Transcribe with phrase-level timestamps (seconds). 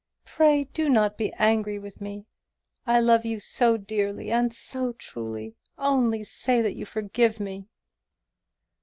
[0.25, 2.25] Pray do not be angry with me!
[2.87, 5.53] I love you so dearly and so truly!
[5.77, 7.69] Only say that you forgive me."